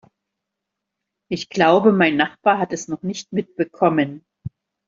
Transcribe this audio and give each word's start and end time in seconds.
Ich 1.29 1.49
glaube, 1.49 1.91
mein 1.91 2.17
Nachbar 2.17 2.57
hat 2.57 2.73
es 2.73 2.87
noch 2.87 3.03
nicht 3.03 3.33
mitbekommen. 3.33 4.25